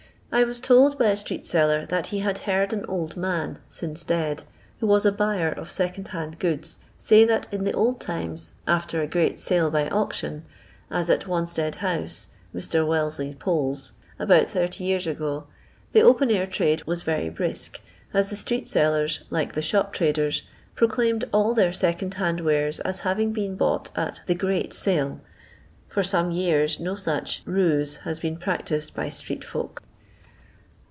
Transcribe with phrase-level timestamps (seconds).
[0.33, 4.05] I was told by a street seller that he had heard an old man (since
[4.05, 4.43] dead),
[4.79, 9.01] who was a buyer of second hand goods, say that in the old times, after
[9.01, 10.45] a great sale by auction—
[10.89, 12.85] as at Wanstead house (Mr.
[12.87, 15.47] Wcllesley Pole's), about 80 years ago—
[15.91, 17.81] the open air trade was very brisk,
[18.13, 20.43] as the street sellers, like the shop traders,
[20.77, 25.19] prochiimed all their second hand wares as having been bought at the great sale."
[25.89, 29.81] For some years no such" rute" has been practised by street folk.